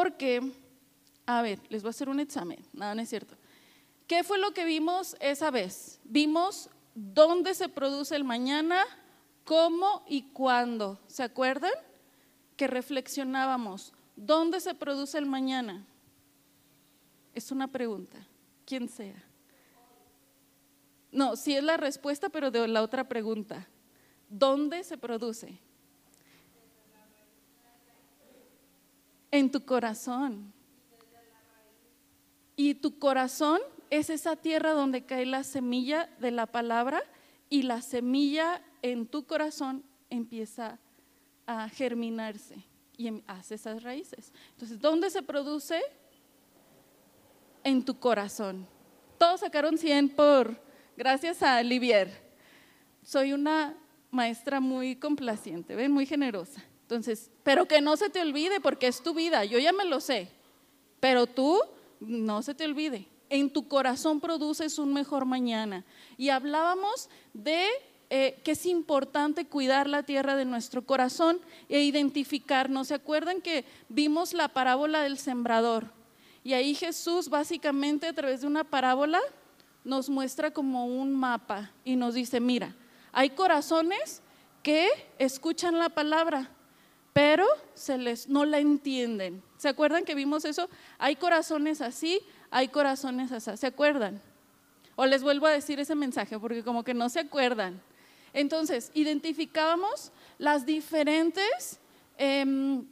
[0.00, 0.40] Porque,
[1.26, 3.36] a ver, les voy a hacer un examen, nada, no es cierto.
[4.06, 6.00] ¿Qué fue lo que vimos esa vez?
[6.04, 8.82] Vimos dónde se produce el mañana,
[9.44, 10.98] cómo y cuándo.
[11.06, 11.72] ¿Se acuerdan?
[12.56, 13.92] Que reflexionábamos.
[14.16, 15.84] ¿Dónde se produce el mañana?
[17.34, 18.26] Es una pregunta.
[18.64, 19.22] ¿Quién sea?
[21.12, 23.68] No, sí es la respuesta, pero de la otra pregunta.
[24.30, 25.58] ¿Dónde se produce?
[29.30, 30.52] En tu corazón.
[32.56, 37.02] Y tu corazón es esa tierra donde cae la semilla de la palabra
[37.48, 40.78] y la semilla en tu corazón empieza
[41.46, 42.64] a germinarse
[42.96, 44.32] y em, hace esas raíces.
[44.52, 45.80] Entonces, ¿dónde se produce?
[47.64, 48.66] En tu corazón.
[49.18, 50.62] Todos sacaron 100 por,
[50.96, 52.10] gracias a Olivier.
[53.02, 53.76] Soy una
[54.10, 55.92] maestra muy complaciente, ¿ven?
[55.92, 56.62] Muy generosa.
[56.90, 60.00] Entonces, pero que no se te olvide porque es tu vida, yo ya me lo
[60.00, 60.28] sé,
[60.98, 61.60] pero tú
[62.00, 65.84] no se te olvide en tu corazón produces un mejor mañana.
[66.18, 67.64] Y hablábamos de
[68.10, 72.88] eh, que es importante cuidar la tierra de nuestro corazón e identificarnos.
[72.88, 75.92] ¿Se acuerdan que vimos la parábola del sembrador?
[76.42, 79.20] Y ahí Jesús básicamente a través de una parábola
[79.84, 82.74] nos muestra como un mapa y nos dice, mira,
[83.12, 84.22] hay corazones
[84.62, 86.50] que escuchan la palabra,
[87.12, 89.42] pero se les no la entienden.
[89.56, 90.68] ¿Se acuerdan que vimos eso?
[90.98, 93.56] Hay corazones así, hay corazones así.
[93.56, 94.20] ¿Se acuerdan?
[94.96, 97.80] O les vuelvo a decir ese mensaje porque como que no se acuerdan.
[98.32, 101.80] Entonces, identificábamos las diferentes,
[102.16, 102.86] em,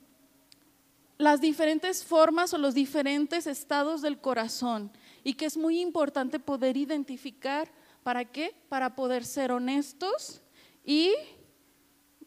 [1.16, 4.91] las diferentes formas o los diferentes estados del corazón
[5.22, 7.70] y que es muy importante poder identificar.
[8.03, 8.54] ¿Para qué?
[8.69, 10.41] Para poder ser honestos
[10.84, 11.12] y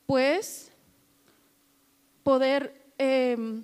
[0.05, 0.70] pues
[2.23, 3.63] poder em,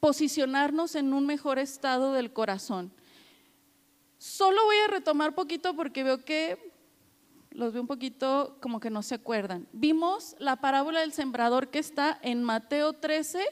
[0.00, 2.92] posicionarnos en un mejor estado del corazón.
[4.18, 6.72] Solo voy a retomar poquito porque veo que
[7.50, 9.66] los veo un poquito como que no se acuerdan.
[9.72, 13.44] Vimos la parábola del sembrador que está en Mateo 13,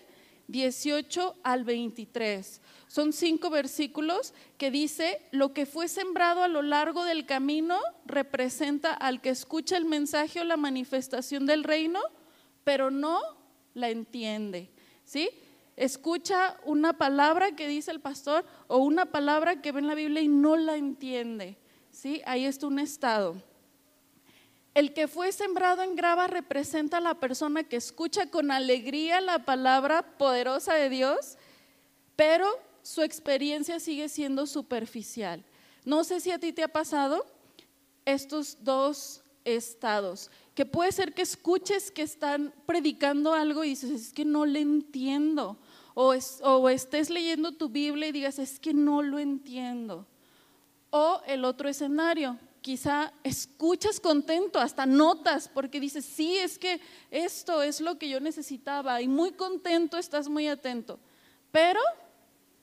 [0.49, 2.61] 18 al 23.
[2.87, 8.93] Son cinco versículos que dice, lo que fue sembrado a lo largo del camino representa
[8.93, 12.01] al que escucha el mensaje o la manifestación del reino,
[12.65, 13.21] pero no
[13.75, 14.71] la entiende.
[15.05, 15.31] ¿Sí?
[15.81, 20.21] escucha una palabra que dice el pastor o una palabra que ve en la Biblia
[20.21, 21.57] y no la entiende.
[21.91, 22.21] ¿Sí?
[22.27, 23.43] Ahí está un estado.
[24.75, 29.47] El que fue sembrado en grava representa a la persona que escucha con alegría la
[29.47, 31.39] palabra poderosa de Dios,
[32.15, 32.47] pero
[32.83, 35.43] su experiencia sigue siendo superficial.
[35.87, 37.25] No sé si a ti te ha pasado
[38.05, 44.13] estos dos estados, que puede ser que escuches que están predicando algo y dices, es
[44.13, 45.57] que no le entiendo,
[45.95, 46.13] o,
[46.69, 50.07] estés leyendo tu Biblia y digas, es que no lo entiendo.
[50.91, 56.79] O el otro escenario, quizá escuchas contento, hasta notas, porque dices, sí, es que
[57.11, 61.01] esto es lo que yo necesitaba y muy contento, estás muy atento.
[61.51, 61.81] Pero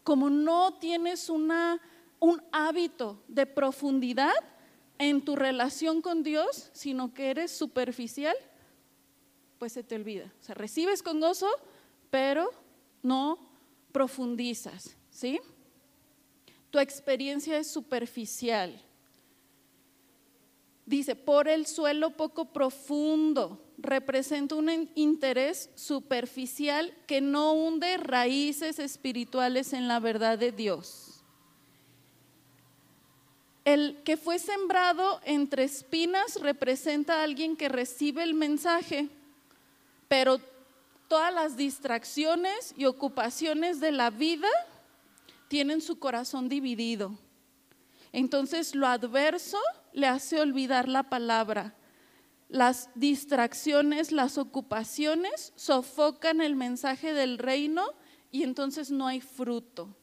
[0.03, 1.81] como no tienes una,
[2.19, 4.35] un hábito de profundidad
[4.99, 8.35] en tu relación con Dios, sino que eres superficial,
[9.57, 10.31] pues se te olvida.
[10.39, 11.49] O sea, recibes con gozo,
[12.09, 12.49] pero
[13.03, 13.39] no
[13.91, 15.39] profundizas, ¿sí?
[16.69, 18.81] Tu experiencia es superficial.
[20.85, 29.73] Dice, por el suelo poco profundo representa un interés superficial que no hunde raíces espirituales
[29.73, 31.06] en la verdad de Dios.
[33.67, 39.09] El que fue sembrado entre espinas representa a alguien que recibe el mensaje,
[40.07, 40.39] pero
[41.09, 44.47] todas las distracciones y ocupaciones de la vida
[45.49, 47.19] tienen su corazón dividido.
[48.13, 49.59] Entonces lo adverso
[49.91, 51.75] le hace olvidar la palabra.
[52.47, 57.83] Las distracciones, las ocupaciones sofocan el mensaje del reino
[58.31, 59.93] y entonces no hay fruto.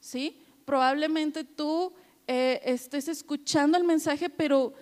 [0.00, 0.40] ¿Sí?
[0.64, 1.92] Probablemente tú
[2.26, 4.74] eh, estés escuchando el mensaje, pero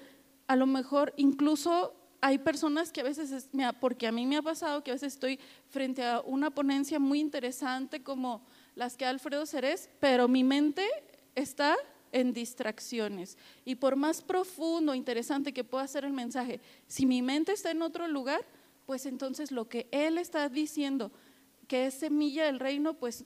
[0.47, 3.49] a lo mejor incluso hay personas que a veces,
[3.81, 7.19] porque a mí me ha pasado que a veces estoy frente a una ponencia muy
[7.21, 8.43] interesante como
[8.77, 10.87] las que Alfredo Cerez, pero mi mente
[11.35, 11.77] está
[12.13, 13.37] en distracciones.
[13.65, 17.83] Y por más profundo, interesante que pueda ser el mensaje, si mi mente está en
[17.83, 18.45] otro lugar,
[18.87, 21.11] pues entonces lo que él está diciendo,
[21.67, 23.25] que es semilla del reino, pues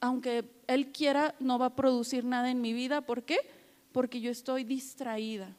[0.00, 3.00] aunque él quiera, no va a producir nada en mi vida.
[3.00, 3.38] ¿Por qué?
[3.92, 5.54] Porque yo estoy distraída.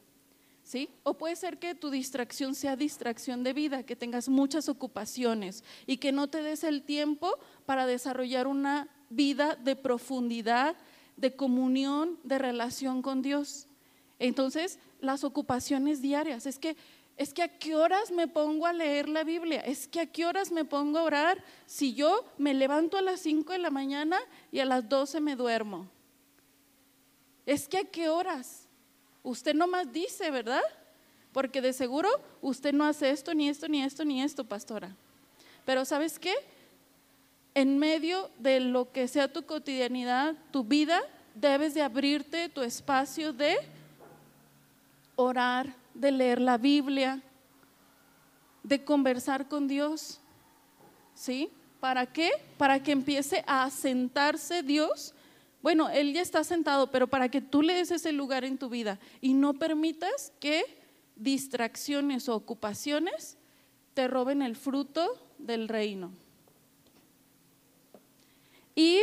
[0.62, 0.88] ¿Sí?
[1.02, 5.96] O puede ser que tu distracción sea distracción de vida, que tengas muchas ocupaciones y
[5.96, 7.32] que no te des el tiempo
[7.66, 10.76] para desarrollar una vida de profundidad,
[11.16, 13.66] de comunión, de relación con Dios.
[14.20, 16.76] Entonces, las ocupaciones diarias, es que
[17.20, 20.24] es que a qué horas me pongo a leer la Biblia, es que a qué
[20.24, 24.18] horas me pongo a orar si yo me levanto a las 5 de la mañana
[24.50, 25.86] y a las 12 me duermo.
[27.44, 28.66] Es que a qué horas.
[29.22, 30.62] Usted nomás dice, ¿verdad?
[31.30, 32.08] Porque de seguro
[32.40, 34.96] usted no hace esto, ni esto, ni esto, ni esto, pastora.
[35.66, 36.32] Pero ¿sabes qué?
[37.54, 41.02] En medio de lo que sea tu cotidianidad, tu vida,
[41.34, 43.58] debes de abrirte tu espacio de
[45.22, 47.22] orar, de leer la Biblia,
[48.62, 50.20] de conversar con Dios.
[51.14, 51.50] ¿Sí?
[51.80, 52.30] ¿Para qué?
[52.56, 55.14] Para que empiece a sentarse Dios.
[55.62, 58.68] Bueno, Él ya está sentado, pero para que tú le des ese lugar en tu
[58.68, 60.62] vida y no permitas que
[61.16, 63.36] distracciones o ocupaciones
[63.94, 66.12] te roben el fruto del reino.
[68.74, 69.02] Y,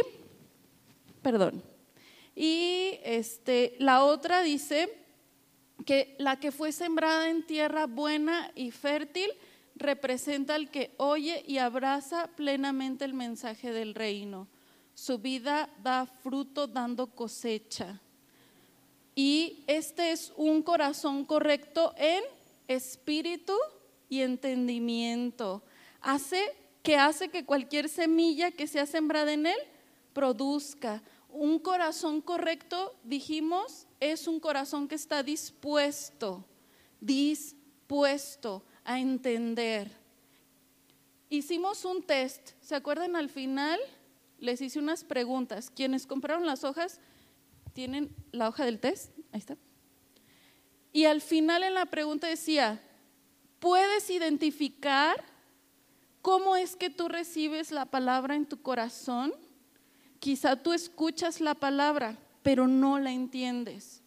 [1.22, 1.62] perdón,
[2.36, 4.90] y este, la otra dice,
[5.86, 9.30] que la que fue sembrada en tierra buena y fértil
[9.76, 14.48] representa al que oye y abraza plenamente el mensaje del reino.
[14.94, 18.02] Su vida da fruto dando cosecha.
[19.16, 22.24] Y este es un corazón correcto en
[22.68, 23.54] espíritu
[24.10, 25.64] y entendimiento.
[26.02, 29.58] Hace que hace que cualquier semilla que sea sembrada en él
[30.14, 31.02] produzca.
[31.30, 36.46] Un corazón correcto, dijimos, es un corazón que está dispuesto,
[37.00, 39.92] dispuesto a entender.
[41.30, 43.80] Hicimos un test, ¿se acuerdan al final?
[44.40, 45.70] Les hice unas preguntas.
[45.70, 47.00] Quienes compraron las hojas
[47.74, 49.58] tienen la hoja del test, ahí está.
[50.94, 52.82] Y al final en la pregunta decía,
[53.60, 55.24] ¿puedes identificar
[56.22, 59.34] cómo es que tú recibes la palabra en tu corazón?
[60.20, 62.18] Quizá tú escuchas la palabra,
[62.48, 64.02] pero no la entiendes.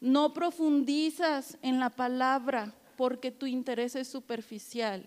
[0.00, 5.06] No profundizas en la palabra porque tu interés es superficial.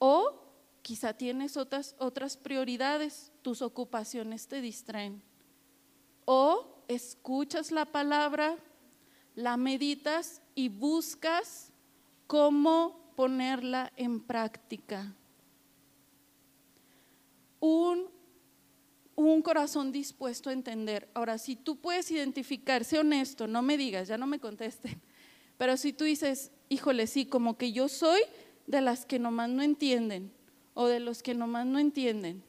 [0.00, 0.42] O
[0.82, 5.22] quizá tienes otras, otras prioridades, tus ocupaciones te distraen.
[6.24, 8.56] O escuchas la palabra,
[9.36, 11.72] la meditas y buscas
[12.26, 15.14] cómo ponerla en práctica.
[17.60, 18.17] Un
[19.26, 21.08] un corazón dispuesto a entender.
[21.14, 25.00] Ahora, si tú puedes identificar, sé honesto, no me digas, ya no me contesten,
[25.58, 28.20] pero si tú dices, híjole, sí, como que yo soy
[28.66, 30.32] de las que nomás no entienden
[30.74, 32.44] o de los que nomás no entienden,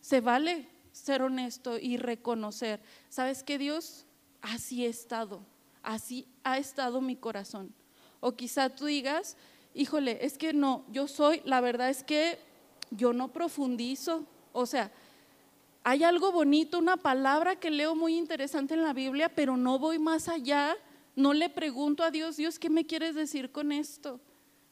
[0.00, 2.80] se vale ser honesto y reconocer,
[3.10, 4.06] ¿sabes que Dios?
[4.40, 5.44] Así he estado,
[5.82, 7.74] así ha estado mi corazón.
[8.20, 9.36] O quizá tú digas,
[9.74, 12.38] híjole, es que no, yo soy, la verdad es que
[12.90, 14.90] yo no profundizo, o sea,
[15.84, 19.98] hay algo bonito, una palabra que leo muy interesante en la Biblia, pero no voy
[19.98, 20.74] más allá,
[21.14, 24.18] no le pregunto a Dios, Dios, ¿qué me quieres decir con esto?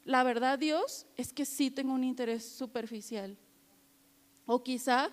[0.05, 3.37] La verdad, Dios, es que sí tengo un interés superficial.
[4.47, 5.11] O quizá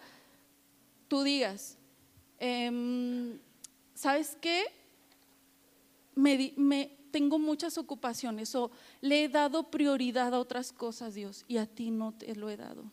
[1.07, 1.77] tú digas,
[2.39, 3.39] em,
[3.95, 4.65] ¿sabes qué?
[6.15, 8.71] Me, tengo muchas ocupaciones o
[9.03, 12.57] le he dado prioridad a otras cosas, Dios, y a ti no te lo he
[12.57, 12.85] dado.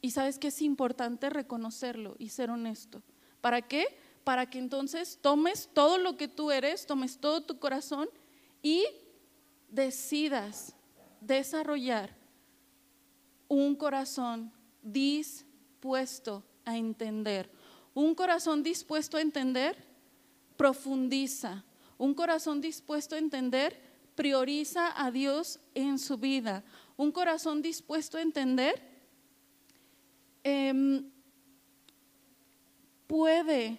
[0.00, 3.02] Y sabes que es importante reconocerlo y ser honesto.
[3.40, 3.86] ¿Para qué?
[4.24, 8.08] Para que entonces tomes todo lo que tú eres, tomes todo tu corazón
[8.62, 8.84] y
[9.68, 10.74] decidas
[11.20, 12.16] desarrollar
[13.48, 14.52] un corazón
[14.82, 17.50] dispuesto a entender.
[17.94, 19.76] Un corazón dispuesto a entender
[20.56, 21.64] profundiza.
[21.98, 23.80] Un corazón dispuesto a entender
[24.14, 26.62] prioriza a Dios en su vida.
[26.96, 28.89] Un corazón dispuesto a entender
[30.42, 31.10] Em,
[33.06, 33.78] puede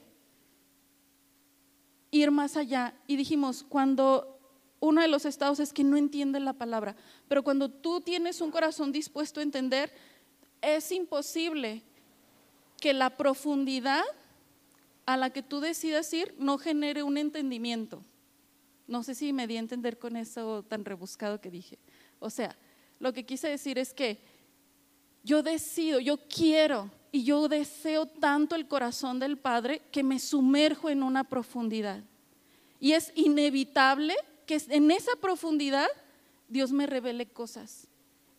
[2.12, 2.94] ir más allá.
[3.08, 4.40] Y dijimos, cuando
[4.80, 6.96] uno de los estados es que no entiende la palabra,
[7.28, 9.94] pero cuando tú tienes un corazón dispuesto a entender,
[10.62, 11.82] es imposible
[12.80, 14.04] que la profundidad
[15.06, 18.04] a la que tú decidas ir no genere un entendimiento.
[18.88, 21.80] No sé si me di a entender con eso tan rebuscado que dije.
[22.20, 22.58] O sea,
[23.00, 24.20] lo que quise decir es que
[25.24, 30.90] yo decido, yo quiero y yo deseo tanto el corazón del Padre que me sumerjo
[30.90, 32.04] en una profundidad.
[32.80, 35.88] Y es inevitable que en esa profundidad
[36.48, 37.88] Dios me revele cosas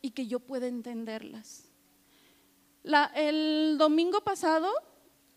[0.01, 1.65] y que yo pueda entenderlas.
[3.15, 4.69] el domingo pasado,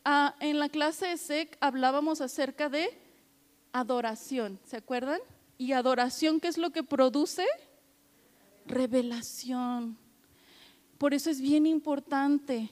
[0.04, 2.90] ah, en la clase de SEC, hablábamos acerca de
[3.72, 5.20] adoración, ¿se acuerdan?
[5.58, 7.46] Y adoración, ¿qué es lo que produce?
[8.66, 10.05] Revelación.
[10.98, 12.72] Por eso es bien importante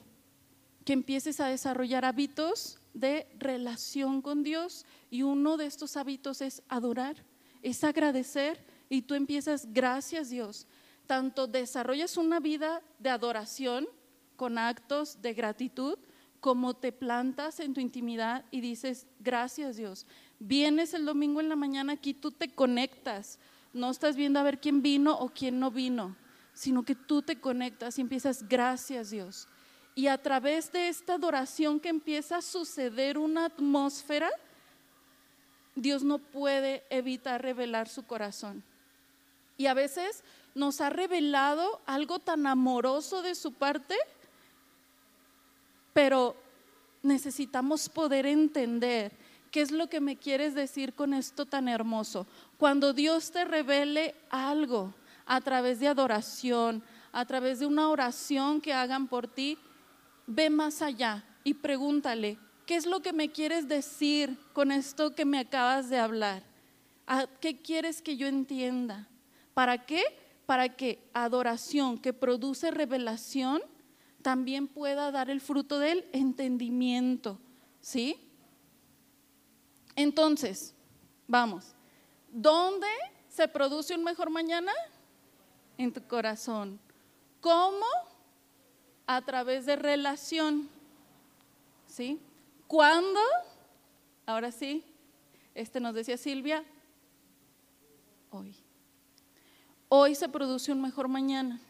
[0.84, 6.62] que empieces a desarrollar hábitos de relación con Dios y uno de estos hábitos es
[6.68, 7.16] adorar,
[7.62, 10.66] es agradecer y tú empiezas, gracias Dios,
[11.06, 13.86] tanto desarrollas una vida de adoración
[14.36, 15.98] con actos de gratitud,
[16.40, 20.06] como te plantas en tu intimidad y dices, gracias Dios.
[20.38, 23.38] Vienes el domingo en la mañana aquí, tú te conectas,
[23.72, 26.16] no estás viendo a ver quién vino o quién no vino,
[26.54, 29.48] sino que tú te conectas y empiezas, gracias Dios.
[29.94, 34.30] Y a través de esta adoración que empieza a suceder una atmósfera,
[35.76, 38.62] Dios no puede evitar revelar su corazón.
[39.56, 43.96] Y a veces nos ha revelado algo tan amoroso de su parte
[45.94, 46.36] pero
[47.02, 49.12] necesitamos poder entender
[49.50, 52.26] qué es lo que me quieres decir con esto tan hermoso.
[52.58, 54.92] Cuando Dios te revele algo
[55.26, 59.58] a través de adoración, a través de una oración que hagan por ti,
[60.26, 65.24] ve más allá y pregúntale, ¿qué es lo que me quieres decir con esto que
[65.24, 66.42] me acabas de hablar?
[67.40, 69.08] ¿Qué quieres que yo entienda?
[69.52, 70.02] ¿Para qué?
[70.46, 73.62] Para que adoración que produce revelación
[74.22, 77.38] también pueda dar el fruto del entendimiento.
[77.80, 78.16] ¿Sí?
[79.96, 80.74] Entonces,
[81.26, 81.74] vamos,
[82.32, 82.88] ¿dónde
[83.28, 84.72] se produce un mejor mañana?
[85.78, 86.78] En tu corazón.
[87.40, 87.86] ¿Cómo?
[89.06, 90.68] A través de relación.
[91.86, 92.20] ¿Sí?
[92.66, 93.20] ¿Cuándo?
[94.26, 94.84] Ahora sí,
[95.54, 96.64] este nos decía Silvia,
[98.30, 98.56] hoy.
[99.88, 101.60] Hoy se produce un mejor mañana.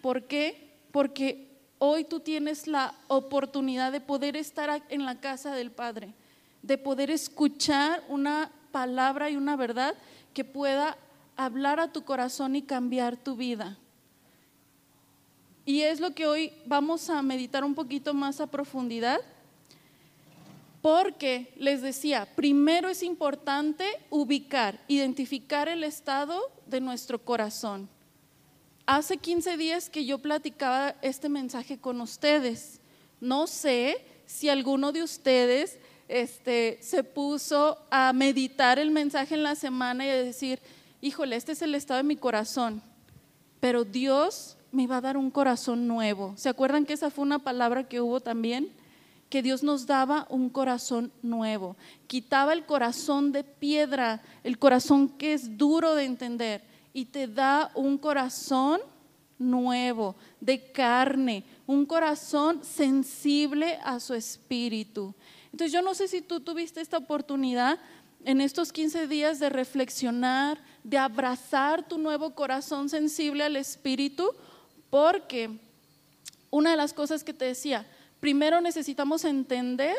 [0.00, 0.78] ¿Por qué?
[0.90, 1.48] Porque
[1.78, 6.14] hoy tú tienes la oportunidad de poder estar en la casa del Padre,
[6.62, 9.94] de poder escuchar una palabra y una verdad
[10.34, 10.96] que pueda
[11.36, 13.78] hablar a tu corazón y cambiar tu vida.
[15.64, 19.20] Y es lo que hoy vamos a meditar un poquito más a profundidad,
[20.82, 27.88] porque les decía, primero es importante ubicar, identificar el estado de nuestro corazón.
[28.86, 32.80] Hace 15 días que yo platicaba este mensaje con ustedes.
[33.20, 39.54] No sé si alguno de ustedes este, se puso a meditar el mensaje en la
[39.54, 40.58] semana y a decir,
[41.00, 42.82] híjole, este es el estado de mi corazón,
[43.60, 46.34] pero Dios me va a dar un corazón nuevo.
[46.36, 48.70] ¿Se acuerdan que esa fue una palabra que hubo también?
[49.28, 51.76] Que Dios nos daba un corazón nuevo.
[52.06, 57.70] Quitaba el corazón de piedra, el corazón que es duro de entender y te da
[57.74, 58.80] un corazón
[59.38, 65.14] nuevo, de carne, un corazón sensible a su espíritu.
[65.52, 67.78] Entonces yo no sé si tú tuviste esta oportunidad
[68.24, 74.32] en estos 15 días de reflexionar, de abrazar tu nuevo corazón sensible al espíritu,
[74.88, 75.50] porque
[76.50, 77.86] una de las cosas que te decía,
[78.18, 79.96] primero necesitamos entender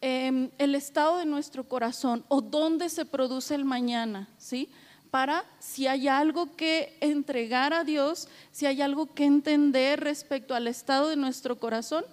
[0.00, 4.68] em, el estado de nuestro corazón o dónde se produce el mañana, ¿sí?
[5.10, 10.66] para si hay algo que entregar a Dios, si hay algo que entender respecto al
[10.68, 12.04] estado de nuestro corazón,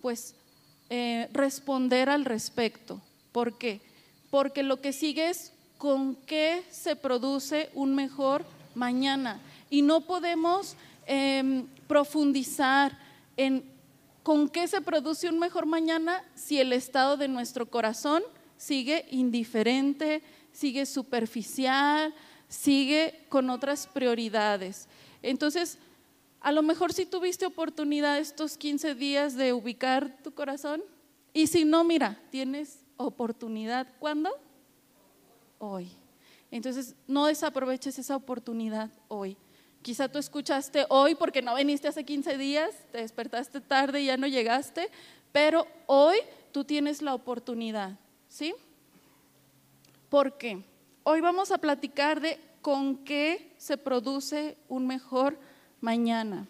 [0.00, 0.34] pues
[0.90, 3.00] eh, responder al respecto.
[3.30, 3.80] ¿Por qué?
[4.30, 8.44] Porque lo que sigue es con qué se produce un mejor
[8.74, 9.40] mañana.
[9.70, 12.98] Y no podemos em, profundizar
[13.36, 13.64] en
[14.22, 18.22] con qué se produce un mejor mañana si el estado de nuestro corazón
[18.58, 22.12] sigue indiferente, sigue superficial,
[22.46, 24.86] sigue con otras prioridades.
[25.22, 25.78] Entonces,
[26.40, 30.82] a lo mejor si tuviste oportunidad estos 15 días de ubicar tu corazón,
[31.32, 33.86] y si no, mira, tienes oportunidad.
[33.98, 34.30] ¿Cuándo?
[35.58, 35.90] Hoy.
[36.50, 39.36] Entonces, no desaproveches esa oportunidad hoy.
[39.82, 44.16] Quizá tú escuchaste hoy porque no viniste hace 15 días, te despertaste tarde y ya
[44.16, 44.90] no llegaste,
[45.32, 46.18] pero hoy
[46.52, 47.98] tú tienes la oportunidad,
[48.28, 48.54] ¿sí?
[50.08, 50.62] ¿Por qué?
[51.04, 55.38] Hoy vamos a platicar de con qué se produce un mejor
[55.80, 56.46] mañana.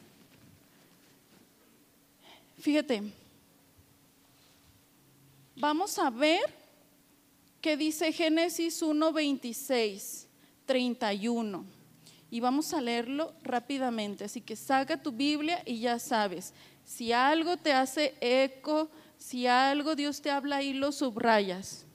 [2.59, 3.03] Fíjate,
[5.57, 6.58] vamos a ver
[7.61, 10.29] qué dice Génesis 1, 26,
[10.67, 11.65] 31.
[12.31, 14.25] Y vamos a leerlo rápidamente.
[14.25, 16.53] Así que saca tu Biblia y ya sabes,
[16.85, 21.87] si algo te hace eco, si algo Dios te habla ahí, lo subrayas.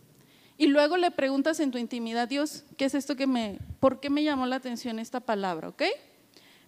[0.58, 4.10] Y luego le preguntas en tu intimidad, Dios, ¿qué es esto que me, por qué
[4.10, 5.70] me llamó la atención esta palabra?
[5.70, 5.84] ¿Ok?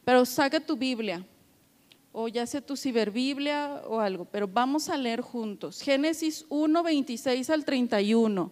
[0.04, 1.26] Pero saca tu Biblia,
[2.12, 5.82] o ya sea tu ciberbiblia o algo, pero vamos a leer juntos.
[5.82, 8.52] Génesis 1, 26 al 31.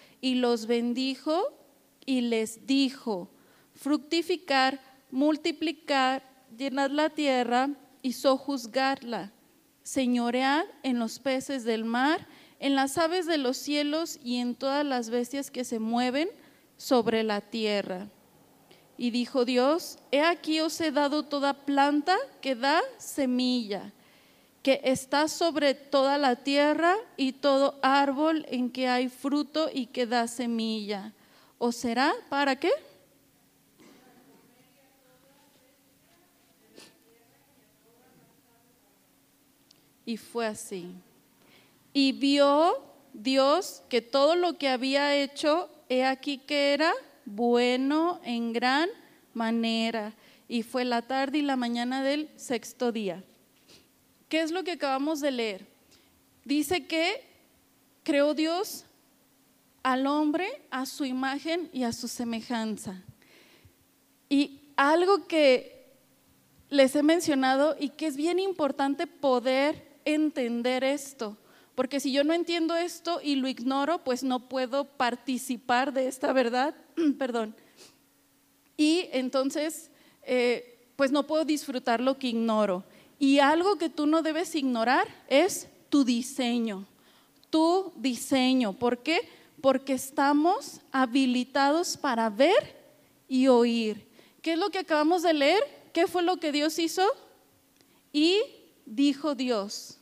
[0.21, 1.57] Y los bendijo
[2.05, 3.29] y les dijo,
[3.73, 6.23] fructificar, multiplicar,
[6.55, 7.69] llenad la tierra
[8.01, 9.31] y sojuzgarla,
[9.83, 12.27] señorear en los peces del mar,
[12.59, 16.29] en las aves de los cielos y en todas las bestias que se mueven
[16.77, 18.07] sobre la tierra.
[18.97, 23.91] Y dijo Dios, he aquí os he dado toda planta que da semilla,
[24.61, 30.05] que está sobre toda la tierra y todo árbol en que hay fruto y que
[30.05, 31.13] da semilla.
[31.57, 32.71] ¿O será para qué?
[40.05, 40.93] Y fue así.
[41.93, 46.93] Y vio Dios que todo lo que había hecho, he aquí que era
[47.25, 48.89] bueno en gran
[49.33, 50.13] manera.
[50.47, 53.23] Y fue la tarde y la mañana del sexto día.
[54.31, 55.67] ¿Qué es lo que acabamos de leer?
[56.45, 57.21] Dice que
[58.01, 58.85] creó Dios
[59.83, 63.03] al hombre a su imagen y a su semejanza.
[64.29, 65.85] Y algo que
[66.69, 71.35] les he mencionado y que es bien importante poder entender esto,
[71.75, 76.31] porque si yo no entiendo esto y lo ignoro, pues no puedo participar de esta
[76.31, 76.73] verdad,
[77.19, 77.53] perdón.
[78.77, 79.91] Y entonces,
[80.23, 82.85] eh, pues no puedo disfrutar lo que ignoro.
[83.21, 86.87] Y algo que tú no debes ignorar es tu diseño,
[87.51, 88.73] tu diseño.
[88.73, 89.29] ¿Por qué?
[89.61, 92.75] Porque estamos habilitados para ver
[93.27, 94.07] y oír.
[94.41, 95.61] ¿Qué es lo que acabamos de leer?
[95.93, 97.05] ¿Qué fue lo que Dios hizo?
[98.11, 98.41] Y
[98.87, 99.99] dijo Dios.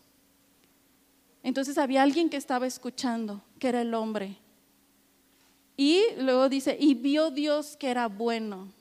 [1.44, 4.38] Entonces había alguien que estaba escuchando, que era el hombre.
[5.76, 8.72] Y luego dice, y vio Dios que era bueno.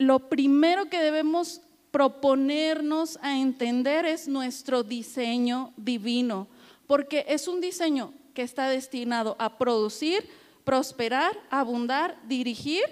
[0.00, 1.60] Lo primero que debemos
[1.92, 6.48] proponernos a entender es nuestro diseño divino,
[6.88, 10.28] porque es un diseño que está destinado a producir,
[10.64, 12.82] prosperar, abundar, dirigir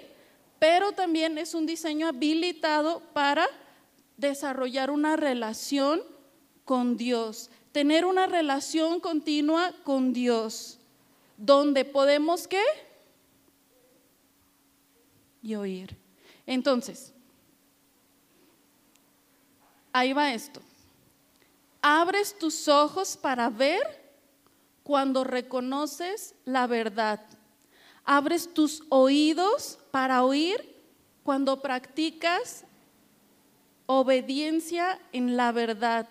[0.59, 3.47] pero también es un diseño habilitado para
[4.17, 6.01] desarrollar una relación
[6.65, 10.77] con Dios, tener una relación continua con Dios,
[11.37, 12.61] donde podemos qué?
[15.41, 15.97] Y oír.
[16.49, 17.13] Entonces,
[19.93, 20.59] ahí va esto.
[21.79, 23.83] Abres tus ojos para ver
[24.81, 27.21] cuando reconoces la verdad.
[28.03, 30.75] Abres tus oídos para oír
[31.21, 32.63] cuando practicas
[33.85, 36.09] obediencia en la verdad.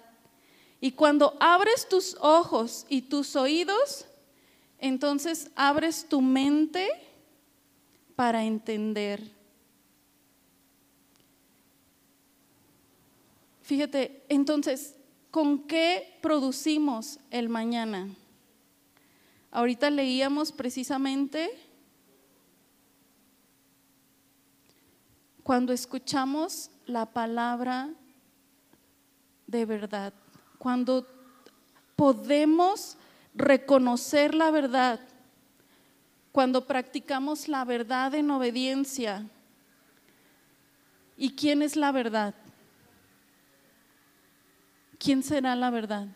[0.81, 4.07] Y cuando abres tus ojos y tus oídos,
[4.79, 6.89] entonces abres tu mente
[8.15, 9.38] para entender.
[13.69, 14.97] Fíjate, entonces,
[15.31, 18.09] ¿con qué producimos el mañana?
[19.51, 21.51] Ahorita leíamos precisamente
[25.43, 27.91] cuando escuchamos la palabra
[29.47, 30.15] de verdad,
[30.57, 31.07] cuando
[31.95, 32.97] podemos
[33.35, 34.99] reconocer la verdad,
[36.33, 39.29] cuando practicamos la verdad en obediencia.
[41.19, 42.35] ¿Y quién es la verdad?
[44.99, 46.09] ¿Quién será la verdad?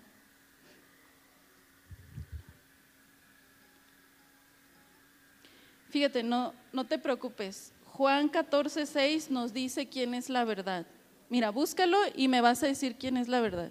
[5.91, 7.73] Fíjate, no, no te preocupes.
[7.85, 10.87] Juan 14, 6 nos dice quién es la verdad.
[11.29, 13.71] Mira, búscalo y me vas a decir quién es la verdad.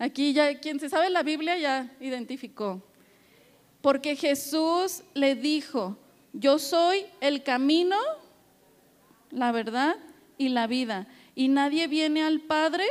[0.00, 2.82] Aquí ya, quien se sabe la Biblia ya identificó.
[3.82, 5.98] Porque Jesús le dijo,
[6.32, 7.96] yo soy el camino,
[9.30, 9.96] la verdad
[10.38, 11.06] y la vida.
[11.34, 12.84] Y nadie viene al Padre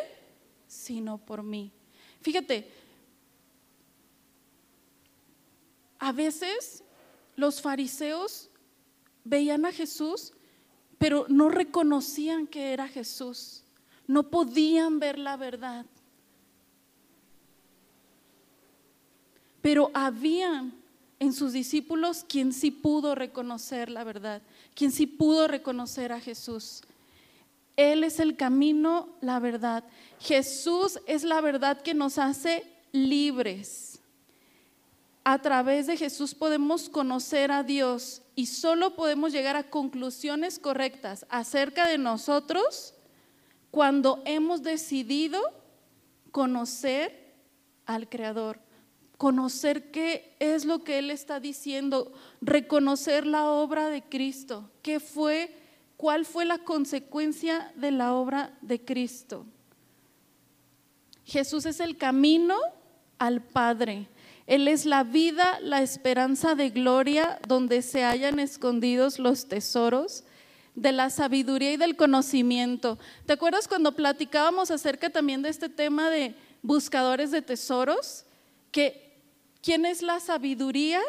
[0.70, 1.72] sino por mí.
[2.22, 2.72] Fíjate,
[5.98, 6.84] a veces
[7.36, 8.50] los fariseos
[9.24, 10.32] veían a Jesús,
[10.98, 13.64] pero no reconocían que era Jesús.
[14.08, 15.86] No podían ver la verdad.
[19.62, 20.74] Pero habían
[21.20, 24.42] en sus discípulos quien sí pudo reconocer la verdad,
[24.80, 26.82] quien sí pudo reconocer a Jesús.
[27.76, 29.84] Él es el camino, la verdad.
[30.20, 33.90] Jesús es la verdad que nos hace libres
[35.32, 41.28] a través de Jesús podemos conocer a Dios y solo podemos llegar a conclusiones correctas
[41.30, 42.96] acerca de nosotros
[43.70, 45.40] cuando hemos decidido
[46.32, 47.36] conocer
[47.86, 48.60] al Creador,
[49.20, 55.54] conocer qué es lo que Él está diciendo, reconocer la obra de Cristo, qué fue,
[55.98, 59.46] cuál fue la consecuencia de la obra de Cristo.
[61.26, 62.56] Jesús es el camino
[63.18, 64.08] al Padre.
[64.48, 70.24] Él es la vida, la esperanza de gloria donde se hallan escondidos los tesoros
[70.76, 72.98] de la sabiduría y del conocimiento.
[73.26, 78.24] ¿Te acuerdas cuando platicábamos acerca también de este tema de buscadores de tesoros?
[78.72, 79.09] Que
[79.62, 81.02] quién es la sabiduría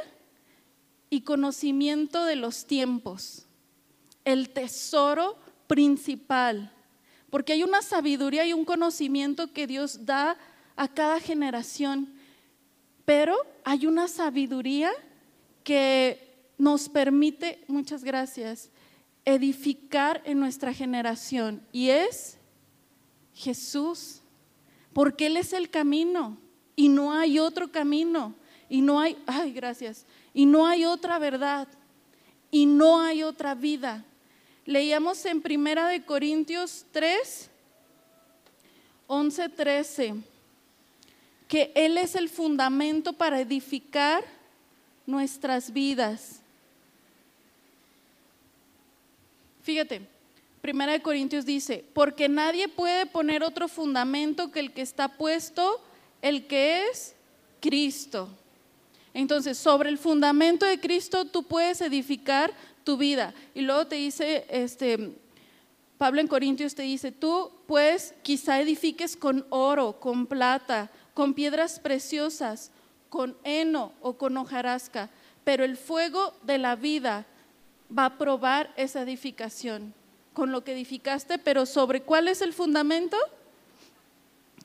[1.09, 3.47] y conocimiento de los tiempos,
[4.25, 6.73] el tesoro principal,
[7.31, 10.37] porque hay una sabiduría y un conocimiento que Dios da
[10.77, 12.13] a cada generación.
[13.05, 14.91] Pero hay una sabiduría
[15.63, 18.71] que nos permite, muchas gracias,
[19.25, 21.63] edificar en nuestra generación.
[21.73, 22.39] Y es
[23.35, 24.23] Jesús,
[24.93, 26.39] porque Él es el camino
[26.81, 28.35] y no hay otro camino
[28.71, 31.69] y no hay, ay, gracias, y no hay otra verdad
[32.51, 34.03] y no hay otra vida.
[34.65, 37.51] Leíamos en Primera de Corintios 3,
[39.09, 40.15] 11, 13
[41.49, 44.25] que Él es el fundamento para edificar
[45.05, 46.41] nuestras vidas.
[49.61, 50.01] Fíjate,
[50.63, 55.83] Primera de Corintios dice, porque nadie puede poner otro fundamento que el que está puesto,
[56.23, 57.15] el que es
[57.61, 58.29] Cristo.
[59.13, 62.53] Entonces, sobre el fundamento de Cristo tú puedes edificar
[62.85, 63.35] tu vida.
[63.55, 65.13] Y luego te dice, este,
[65.99, 71.79] Pablo en Corintios te dice, tú pues quizá edifiques con oro, con plata, con piedras
[71.81, 72.71] preciosas,
[73.09, 75.11] con heno o con hojarasca,
[75.45, 77.27] pero el fuego de la vida
[77.97, 79.93] va a probar esa edificación
[80.33, 83.17] con lo que edificaste, pero sobre cuál es el fundamento?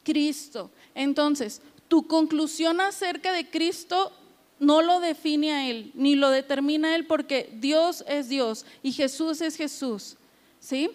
[0.05, 0.71] Cristo.
[0.93, 4.13] Entonces, tu conclusión acerca de Cristo
[4.59, 8.93] no lo define a Él, ni lo determina a Él, porque Dios es Dios y
[8.93, 10.15] Jesús es Jesús.
[10.61, 10.91] ¿Sí?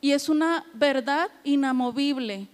[0.00, 2.48] Y es una verdad inamovible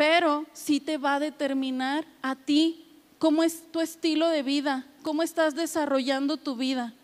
[0.00, 2.86] pero sí te va a determinar a ti
[3.18, 6.94] cómo es tu estilo de vida, cómo estás desarrollando tu vida.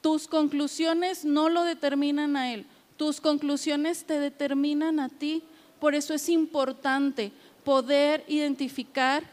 [0.00, 5.42] Tus conclusiones no lo determinan a él, tus conclusiones te determinan a ti.
[5.82, 7.32] Por eso es importante
[7.64, 9.24] poder identificar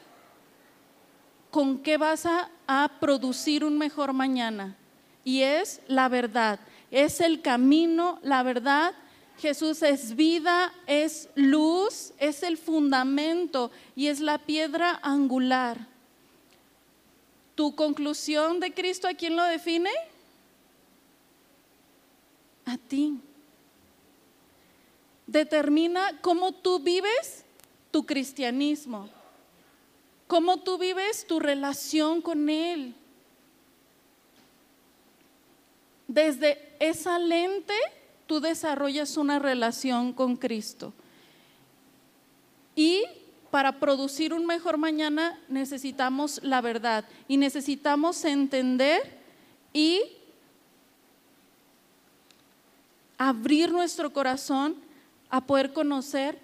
[1.51, 4.75] con qué vas a, a, producir un mejor mañana.
[5.23, 6.59] Y es la verdad,
[6.89, 8.95] es el camino, la verdad
[9.37, 15.85] Jesús es vida, es luz, es el fundamento y es la piedra angular.
[17.53, 19.91] ¿Tu conclusión de Cristo a quién lo define?
[22.65, 23.21] A ti.
[25.29, 27.45] Determina cómo tú vives
[27.91, 29.07] tu cristianismo,
[30.25, 32.95] cómo tú vives tu relación con Él.
[36.07, 37.75] Desde esa lente
[38.25, 40.93] tú desarrollas una relación con Cristo.
[42.75, 43.03] Y
[43.51, 49.19] para producir un mejor mañana necesitamos la verdad y necesitamos entender
[49.73, 50.01] y
[53.19, 54.88] abrir nuestro corazón
[55.29, 56.39] a poder conocer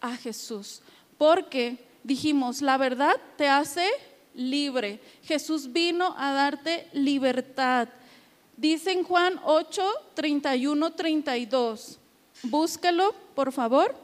[0.00, 0.80] a Jesús.
[1.18, 3.88] Porque dijimos, la verdad te hace
[4.34, 5.00] libre.
[5.22, 7.88] Jesús vino a darte libertad.
[8.56, 9.82] Dice en Juan 8,
[10.14, 11.98] 31, 32.
[12.42, 13.94] Búscalo, por favor.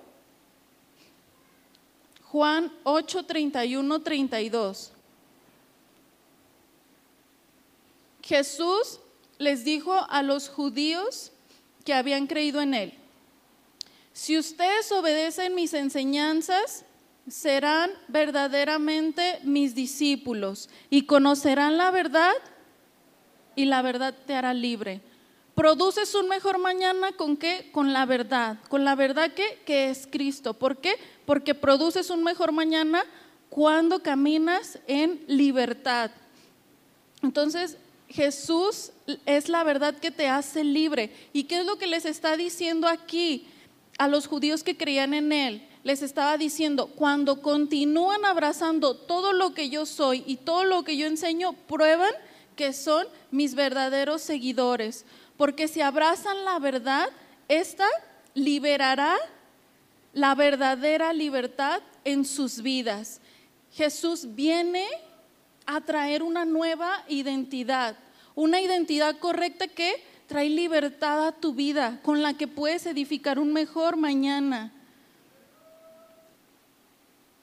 [2.31, 4.93] Juan 8, 31, 32.
[8.23, 9.01] Jesús
[9.39, 11.33] les dijo a los judíos
[11.85, 12.95] que habían creído en Él,
[14.13, 16.85] si ustedes obedecen mis enseñanzas,
[17.29, 22.33] serán verdaderamente mis discípulos y conocerán la verdad
[23.55, 25.01] y la verdad te hará libre.
[25.55, 27.69] Produces un mejor mañana con qué?
[27.73, 28.59] Con la verdad.
[28.69, 30.55] Con la verdad que, que es Cristo.
[30.55, 30.95] ¿Por qué?
[31.27, 33.05] Porque produces un mejor mañana
[33.51, 36.11] cuando caminas en libertad.
[37.23, 37.77] Entonces,
[38.09, 38.93] Jesús
[39.27, 41.13] es la verdad que te hace libre.
[41.33, 43.47] ¿Y qué es lo que les está diciendo aquí
[44.01, 45.69] a los judíos que creían en Él?
[45.85, 50.97] Les estaba diciendo, cuando continúan abrazando todo lo que yo soy y todo lo que
[50.97, 52.11] yo enseño, prueban
[52.57, 55.05] que son mis verdaderos seguidores,
[55.37, 57.11] porque si abrazan la verdad,
[57.49, 57.87] esta
[58.33, 59.19] liberará
[60.15, 63.21] la verdadera libertad en sus vidas.
[63.71, 64.87] Jesús viene
[65.67, 67.99] a traer una nueva identidad,
[68.35, 73.53] una identidad correcta que trae libertad a tu vida, con la que puedes edificar un
[73.53, 74.73] mejor mañana.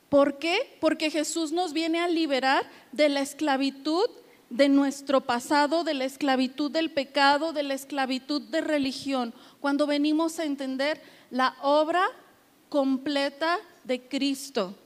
[0.07, 0.77] ¿Por qué?
[0.79, 4.09] Porque Jesús nos viene a liberar de la esclavitud
[4.49, 10.39] de nuestro pasado, de la esclavitud del pecado, de la esclavitud de religión, cuando venimos
[10.39, 12.07] a entender la obra
[12.69, 14.77] completa de Cristo.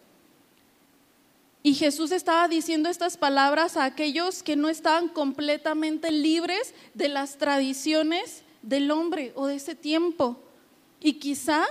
[1.63, 7.37] Y Jesús estaba diciendo estas palabras a aquellos que no estaban completamente libres de las
[7.37, 10.37] tradiciones del hombre o de ese tiempo.
[10.99, 11.65] Y quizá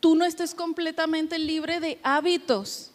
[0.00, 2.90] tú no estés completamente libre de hábitos.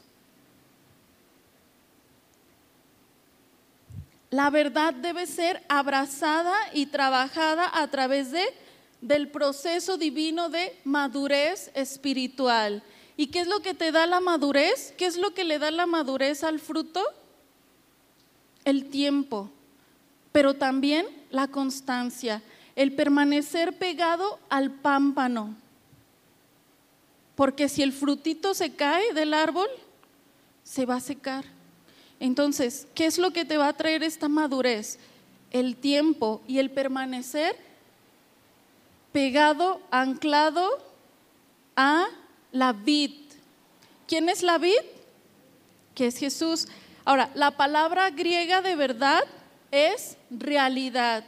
[4.29, 8.43] La verdad debe ser abrazada y trabajada a través de,
[9.01, 12.83] del proceso divino de madurez espiritual.
[13.17, 14.93] ¿Y qué es lo que te da la madurez?
[14.95, 17.03] ¿Qué es lo que le da la madurez al fruto?
[18.63, 19.49] El tiempo,
[20.31, 22.43] pero también la constancia,
[22.75, 25.55] el permanecer pegado al pámpano.
[27.35, 29.67] Porque si el frutito se cae del árbol,
[30.63, 31.45] se va a secar.
[32.19, 34.99] Entonces, ¿qué es lo que te va a traer esta madurez?
[35.49, 37.55] El tiempo y el permanecer
[39.11, 40.69] pegado, anclado
[41.75, 42.07] a
[42.51, 43.11] la vid.
[44.07, 44.79] ¿Quién es la vid?
[45.95, 46.67] Que es Jesús.
[47.05, 49.23] Ahora, la palabra griega de verdad
[49.71, 51.23] es realidad.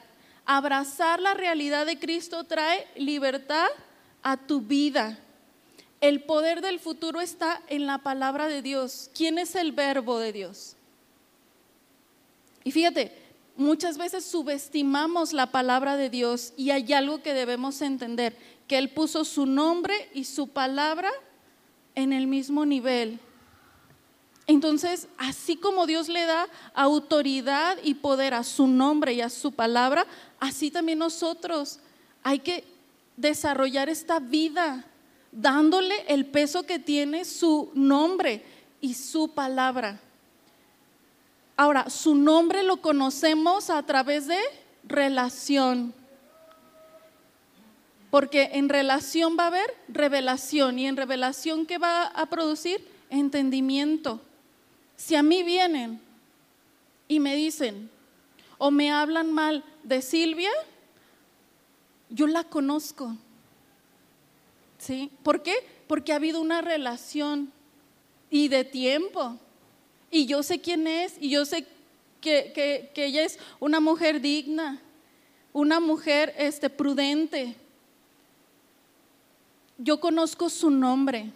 [0.46, 3.68] Abrazar la realidad de Cristo trae libertad
[4.24, 5.18] a tu vida.
[6.02, 9.10] El poder del futuro está en la palabra de Dios.
[9.14, 10.76] ¿Quién es el verbo de Dios?
[12.64, 13.12] Y fíjate,
[13.58, 18.36] muchas veces subestimamos la palabra de Dios y hay algo que debemos entender,
[18.70, 21.10] que Él puso su nombre y su palabra
[21.96, 23.20] en el mismo nivel.
[24.46, 29.52] Entonces, así como Dios le da autoridad y poder a su nombre y a su
[29.52, 30.06] palabra,
[30.40, 31.80] así también nosotros
[32.22, 32.64] hay que
[33.18, 34.86] desarrollar esta vida
[35.32, 38.46] dándole el peso que tiene su nombre
[38.82, 40.00] y su palabra.
[41.58, 44.38] Ahora, su nombre lo conocemos a través de
[44.84, 45.99] relación.
[48.10, 52.86] Porque en relación va a haber revelación y en revelación ¿qué va a producir?
[53.10, 54.19] Entendimiento.
[54.95, 56.02] Si a mí vienen
[57.08, 57.89] y me dicen
[58.58, 60.52] o me hablan mal de Silvia,
[62.10, 63.15] yo la conozco.
[64.80, 65.12] ¿Sí?
[65.24, 65.56] ¿Por qué?
[65.88, 67.52] Porque ha habido una relación
[68.30, 69.38] y de tiempo.
[70.12, 71.65] Y yo sé quién es y yo sé
[72.22, 74.82] que, ella es una mujer digna,
[75.54, 77.56] una mujer este, prudente.
[79.80, 81.32] Yo conozco su nombre.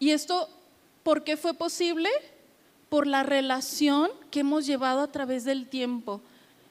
[0.00, 0.48] ¿Y esto
[1.04, 2.10] por qué fue posible?
[2.88, 6.20] Por la relación que hemos llevado a través del tiempo.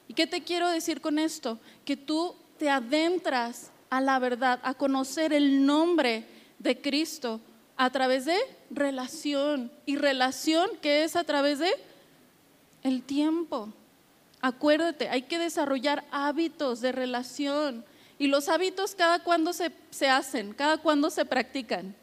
[0.06, 1.58] ¿Y qué te quiero decir con esto?
[1.86, 6.26] Que tú te adentras a la verdad, a conocer el nombre
[6.58, 7.40] de Cristo
[7.76, 8.36] a través de
[8.70, 9.72] relación.
[9.86, 11.70] Y relación que es a través de
[12.82, 13.72] el tiempo.
[14.42, 17.84] Acuérdate, hay que desarrollar hábitos de relación.
[18.20, 21.96] Y los hábitos cada cuando se, se hacen, cada cuando se practican.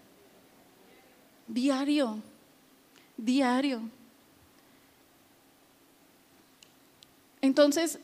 [1.47, 2.17] Diario,
[3.15, 3.81] diario.
[7.39, 7.99] Entonces,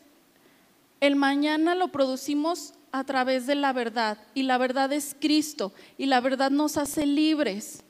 [1.01, 6.05] el mañana lo producimos a través de la verdad y la verdad es Cristo y
[6.05, 7.81] la verdad nos hace libres.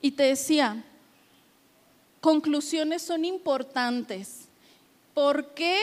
[0.00, 0.84] Y te decía,
[2.20, 4.48] conclusiones son importantes.
[5.14, 5.80] ¿Por qué?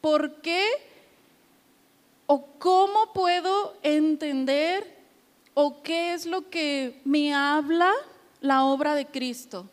[0.00, 0.87] ¿Por qué?
[2.30, 4.98] ¿O cómo puedo entender
[5.54, 7.90] o qué es lo que me habla
[8.42, 9.66] la obra de Cristo?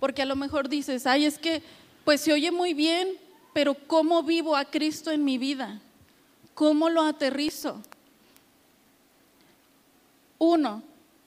[0.00, 1.62] Porque a lo mejor dices, ay, es que
[2.04, 3.10] pues se oye muy bien,
[3.52, 5.80] pero ¿cómo vivo a Cristo en mi vida?
[6.54, 7.80] ¿Cómo lo aterrizo?
[10.36, 10.82] Uno,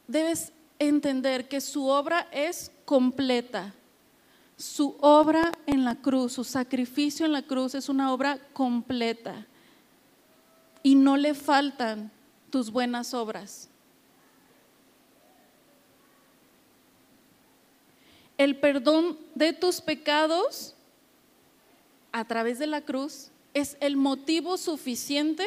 [0.06, 3.74] debes entender que su obra es completa.
[4.58, 9.48] Su obra en la cruz, su sacrificio en la cruz es una obra completa.
[10.88, 12.10] Y no le faltan
[12.50, 13.68] tus buenas obras.
[18.38, 20.76] El perdón de tus pecados
[22.14, 25.46] a través de la cruz es el motivo suficiente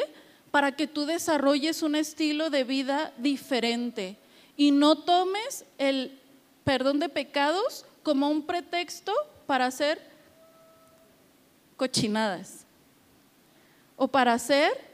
[0.51, 4.19] para que tú desarrolles un estilo de vida diferente
[4.55, 6.19] y no tomes el
[6.63, 9.11] perdón de pecados como un pretexto
[9.47, 9.99] para hacer
[11.77, 12.63] cochinadas
[13.97, 14.90] o para hacer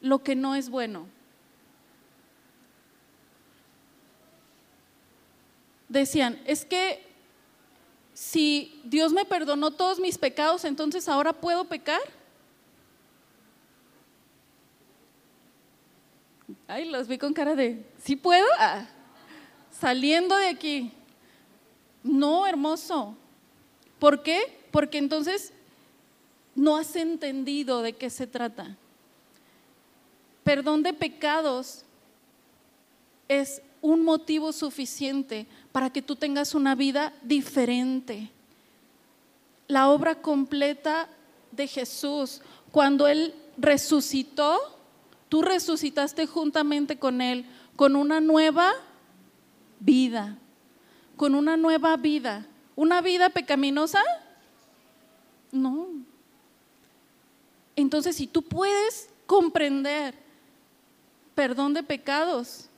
[0.00, 1.06] lo que no es bueno.
[5.88, 7.04] decían, es que
[8.14, 12.00] si Dios me perdonó todos mis pecados, entonces ahora puedo pecar.
[16.66, 18.46] Ay, los vi con cara de, ¿sí puedo?
[18.58, 18.86] Ah,
[19.70, 20.92] saliendo de aquí.
[22.02, 23.16] No, hermoso.
[23.98, 24.60] ¿Por qué?
[24.70, 25.52] Porque entonces
[26.54, 28.76] no has entendido de qué se trata.
[30.46, 31.82] Perdón de pecados
[33.26, 38.30] es un motivo suficiente para que tú tengas una vida diferente.
[39.66, 41.08] La obra completa
[41.50, 44.60] de Jesús, cuando Él resucitó,
[45.28, 48.72] tú resucitaste juntamente con Él, con una nueva
[49.80, 50.38] vida,
[51.16, 52.46] con una nueva vida.
[52.76, 54.00] ¿Una vida pecaminosa?
[55.50, 55.88] No.
[57.74, 60.25] Entonces, si tú puedes comprender
[61.36, 62.68] perdón de pecados,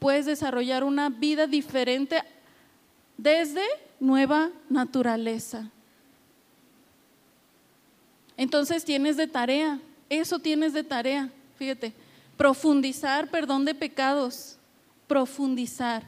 [0.00, 2.20] puedes desarrollar una vida diferente
[3.16, 3.62] desde
[4.00, 5.70] nueva naturaleza.
[8.36, 11.94] Entonces tienes de tarea, eso tienes de tarea, fíjate,
[12.36, 14.58] profundizar perdón de pecados,
[15.06, 16.02] profundizar,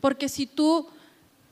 [0.00, 0.86] porque si tú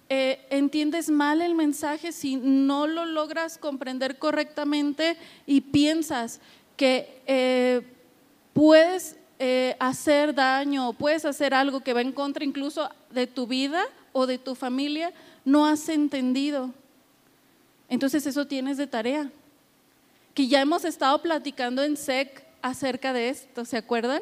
[0.09, 6.41] eh, entiendes mal el mensaje, si no lo logras comprender correctamente y piensas
[6.77, 7.83] que eh,
[8.53, 13.47] puedes eh, hacer daño o puedes hacer algo que va en contra incluso de tu
[13.47, 15.15] vida o de tu familia,
[15.47, 16.75] no has entendido.
[17.89, 19.31] Entonces eso tienes de tarea.
[20.35, 24.21] Que ya hemos estado platicando en SEC acerca de esto, ¿se acuerdan?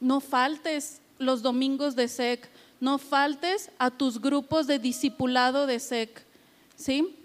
[0.00, 6.26] No faltes los domingos de SEC, no faltes a tus grupos de discipulado de SEC,
[6.74, 7.16] ¿sí?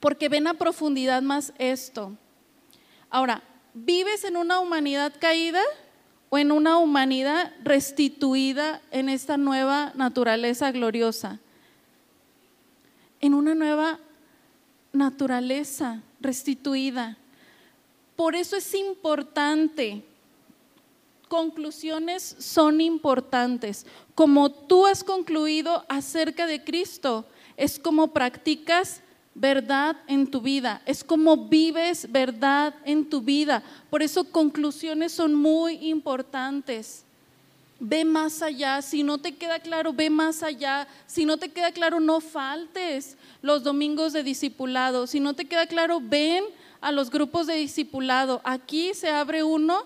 [0.00, 2.12] Porque ven a profundidad más esto.
[3.10, 3.42] Ahora,
[3.74, 5.62] ¿vives en una humanidad caída?
[6.28, 11.38] O en una humanidad restituida en esta nueva naturaleza gloriosa.
[13.20, 13.98] En una nueva
[14.92, 17.16] naturaleza restituida.
[18.16, 20.02] Por eso es importante.
[21.28, 23.86] Conclusiones son importantes.
[24.14, 29.02] Como tú has concluido acerca de Cristo, es como practicas
[29.36, 33.62] verdad en tu vida, es como vives verdad en tu vida.
[33.90, 37.04] Por eso conclusiones son muy importantes.
[37.78, 40.88] Ve más allá, si no te queda claro, ve más allá.
[41.06, 45.06] Si no te queda claro, no faltes los domingos de discipulado.
[45.06, 46.44] Si no te queda claro, ven
[46.80, 48.40] a los grupos de discipulado.
[48.44, 49.84] Aquí se abre uno,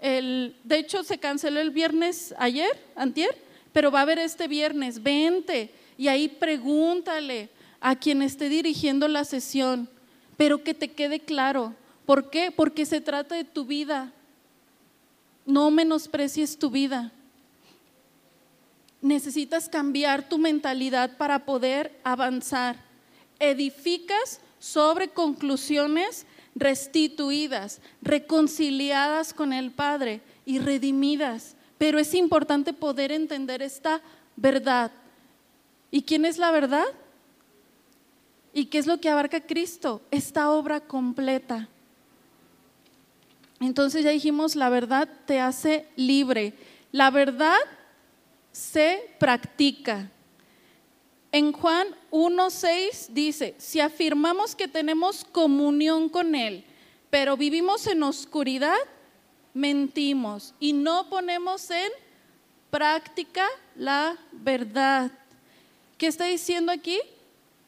[0.00, 3.36] el, de hecho se canceló el viernes ayer, antier,
[3.72, 7.48] pero va a haber este viernes, vente y ahí pregúntale,
[7.80, 9.88] a quien esté dirigiendo la sesión,
[10.36, 11.74] pero que te quede claro.
[12.04, 12.50] ¿Por qué?
[12.50, 14.12] Porque se trata de tu vida.
[15.44, 17.12] No menosprecies tu vida.
[19.00, 22.76] Necesitas cambiar tu mentalidad para poder avanzar.
[23.38, 31.54] Edificas sobre conclusiones restituidas, reconciliadas con el Padre y redimidas.
[31.78, 34.00] Pero es importante poder entender esta
[34.36, 34.90] verdad.
[35.90, 36.86] ¿Y quién es la verdad?
[38.56, 40.00] ¿Y qué es lo que abarca Cristo?
[40.10, 41.68] Esta obra completa.
[43.60, 46.54] Entonces ya dijimos, la verdad te hace libre.
[46.90, 47.58] La verdad
[48.52, 50.10] se practica.
[51.32, 56.64] En Juan 1.6 dice, si afirmamos que tenemos comunión con Él,
[57.10, 58.78] pero vivimos en oscuridad,
[59.52, 61.92] mentimos y no ponemos en
[62.70, 65.10] práctica la verdad.
[65.98, 66.98] ¿Qué está diciendo aquí?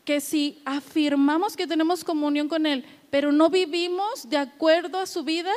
[0.09, 5.23] Que si afirmamos que tenemos comunión con Él, pero no vivimos de acuerdo a su
[5.23, 5.53] vida,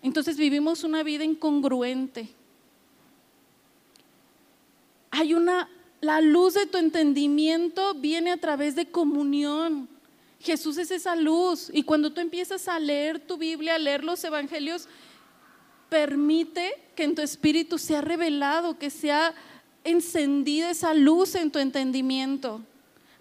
[0.00, 2.28] entonces vivimos una vida incongruente.
[5.10, 5.68] Hay una,
[6.00, 9.88] la luz de tu entendimiento viene a través de comunión.
[10.38, 14.22] Jesús es esa luz y cuando tú empiezas a leer tu Biblia, a leer los
[14.22, 14.86] evangelios,
[15.88, 19.34] permite que en tu espíritu sea revelado, que sea
[19.82, 22.60] encendida esa luz en tu entendimiento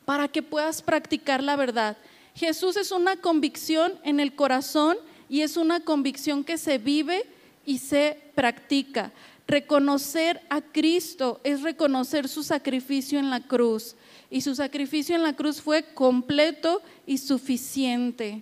[0.10, 1.96] para que puedas practicar la verdad.
[2.34, 4.98] Jesús es una convicción en el corazón
[5.30, 7.28] y es una convicción que se vive
[7.64, 9.12] y se practica.
[9.46, 13.96] Reconocer a Cristo es reconocer su sacrificio en la cruz.
[14.32, 18.42] Y su sacrificio en la cruz fue completo y suficiente,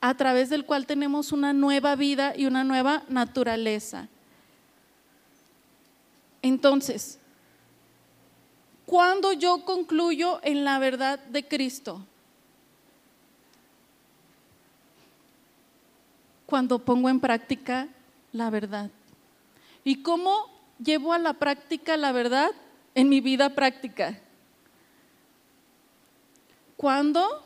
[0.00, 4.06] a través del cual tenemos una nueva vida y una nueva naturaleza.
[6.42, 7.18] Entonces,
[8.92, 12.04] cuando yo concluyo en la verdad de Cristo?
[16.44, 17.88] Cuando pongo en práctica
[18.32, 18.90] la verdad.
[19.82, 20.44] ¿Y cómo
[20.78, 22.50] llevo a la práctica la verdad?
[22.94, 24.20] en mi vida práctica?
[26.76, 27.42] Cuando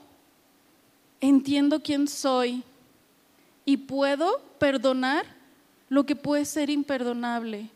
[1.20, 2.64] entiendo quién soy
[3.64, 5.24] y puedo perdonar
[5.88, 7.70] lo que puede ser imperdonable.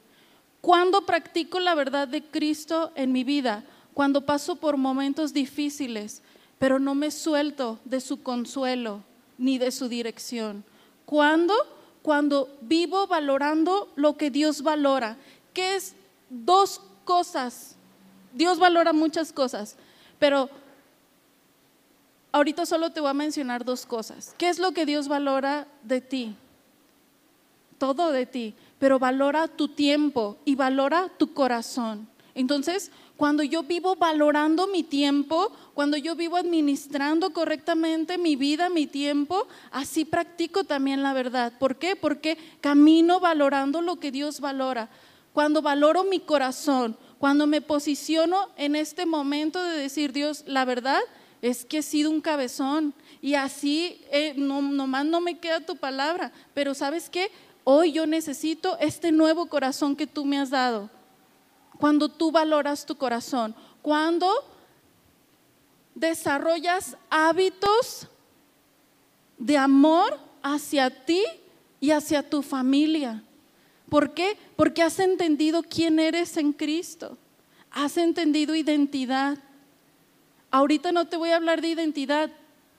[0.60, 6.22] Cuando practico la verdad de Cristo en mi vida, cuando paso por momentos difíciles,
[6.58, 9.02] pero no me suelto de su consuelo
[9.38, 10.64] ni de su dirección.
[11.06, 11.54] Cuando
[12.02, 15.16] cuando vivo valorando lo que Dios valora,
[15.52, 15.94] que es
[16.28, 17.76] dos cosas.
[18.32, 19.76] Dios valora muchas cosas,
[20.18, 20.48] pero
[22.32, 24.34] ahorita solo te voy a mencionar dos cosas.
[24.38, 26.36] ¿Qué es lo que Dios valora de ti?
[27.78, 32.08] Todo de ti, pero valora tu tiempo y valora tu corazón.
[32.34, 38.86] Entonces, cuando yo vivo valorando mi tiempo, cuando yo vivo administrando correctamente mi vida, mi
[38.86, 41.52] tiempo, así practico también la verdad.
[41.58, 41.94] ¿Por qué?
[41.94, 44.88] Porque camino valorando lo que Dios valora.
[45.34, 51.00] Cuando valoro mi corazón, cuando me posiciono en este momento de decir, Dios, la verdad
[51.42, 55.76] es que he sido un cabezón y así eh, no, nomás no me queda tu
[55.76, 57.30] palabra, pero ¿sabes qué?
[57.72, 60.90] Hoy yo necesito este nuevo corazón que tú me has dado
[61.78, 64.28] cuando tú valoras tu corazón, cuando
[65.94, 68.08] desarrollas hábitos
[69.38, 71.22] de amor hacia ti
[71.78, 73.22] y hacia tu familia.
[73.88, 74.36] ¿Por qué?
[74.56, 77.16] Porque has entendido quién eres en Cristo.
[77.70, 79.38] Has entendido identidad.
[80.50, 82.32] Ahorita no te voy a hablar de identidad.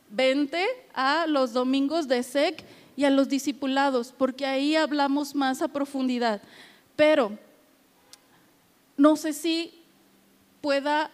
[0.10, 2.66] Vente a los domingos de SEC
[3.02, 6.40] y a los discipulados, porque ahí hablamos más a profundidad.
[6.96, 7.32] Pero
[8.96, 9.74] no sé si
[10.62, 11.10] pueda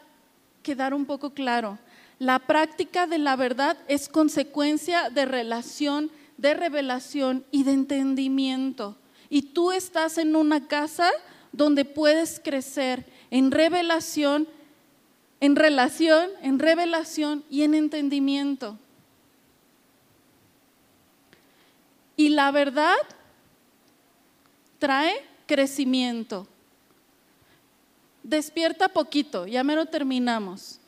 [0.63, 1.79] quedar un poco claro.
[2.19, 8.97] La práctica de la verdad es consecuencia de relación, de revelación y de entendimiento.
[9.29, 11.09] Y tú estás en una casa
[11.53, 14.45] donde puedes crecer en revelación,
[15.39, 18.77] en relación, en revelación y en entendimiento.
[22.17, 22.97] Y la verdad
[24.79, 26.47] trae crecimiento.
[28.23, 30.79] Despierta poquito, ya me lo terminamos.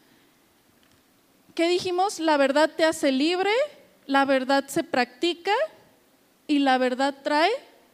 [1.55, 2.19] ¿Qué dijimos?
[2.19, 3.51] La verdad te hace libre,
[4.07, 5.53] la verdad se practica
[6.47, 7.51] y la verdad trae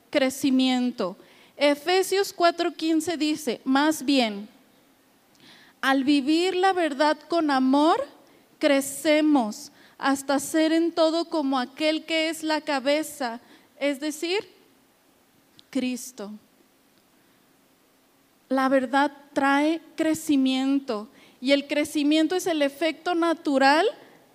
[0.09, 1.17] crecimiento.
[1.57, 4.49] Efesios 4:15 dice, más bien,
[5.81, 8.07] al vivir la verdad con amor,
[8.59, 13.39] crecemos hasta ser en todo como aquel que es la cabeza,
[13.79, 14.47] es decir,
[15.69, 16.31] Cristo.
[18.49, 21.07] La verdad trae crecimiento
[21.41, 23.85] y el crecimiento es el efecto natural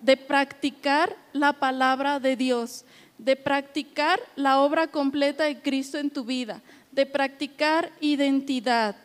[0.01, 2.85] de practicar la palabra de Dios,
[3.17, 8.95] de practicar la obra completa de Cristo en tu vida, de practicar identidad.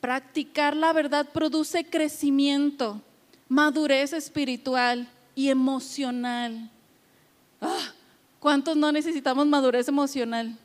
[0.00, 3.02] Practicar la verdad produce crecimiento,
[3.48, 6.68] madurez espiritual y emocional.
[7.60, 7.92] Ah,
[8.40, 10.58] ¿Cuántos no necesitamos madurez emocional?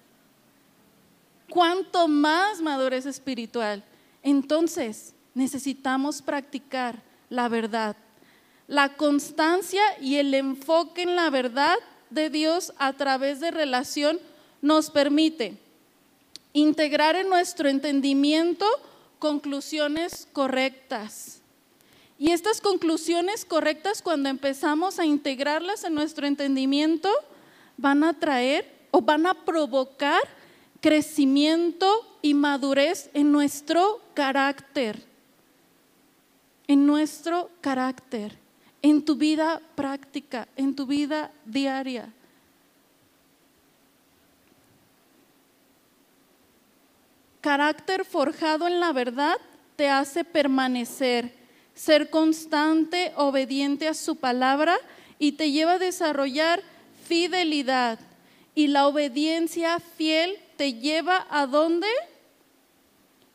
[1.52, 3.84] cuánto más madurez espiritual.
[4.24, 7.96] Entonces, necesitamos practicar la verdad.
[8.68, 11.76] La constancia y el enfoque en la verdad
[12.10, 14.20] de Dios a través de relación
[14.62, 15.58] nos permite
[16.54, 18.66] integrar en nuestro entendimiento
[19.20, 21.41] conclusiones correctas.
[22.22, 27.10] Y estas conclusiones correctas, cuando empezamos a integrarlas en nuestro entendimiento,
[27.78, 30.22] van a traer o van a provocar
[30.82, 31.88] crecimiento
[32.22, 35.04] y madurez en nuestro carácter,
[36.68, 38.38] en nuestro carácter,
[38.84, 42.14] en tu vida práctica, en tu vida diaria.
[47.42, 49.38] Carácter forjado en la verdad
[49.76, 51.41] te hace permanecer,
[51.74, 54.78] ser constante, obediente a su palabra
[55.20, 56.62] y te lleva a desarrollar
[57.08, 58.00] fidelidad.
[58.56, 61.88] Y la obediencia fiel te lleva a dónde?